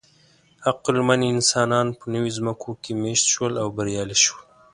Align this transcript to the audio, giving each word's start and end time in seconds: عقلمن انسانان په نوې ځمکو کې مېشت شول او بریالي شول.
عقلمن 0.71 1.21
انسانان 1.33 1.87
په 1.99 2.05
نوې 2.13 2.31
ځمکو 2.37 2.69
کې 2.83 2.91
مېشت 3.01 3.25
شول 3.33 3.53
او 3.61 3.67
بریالي 3.77 4.17
شول. 4.23 4.41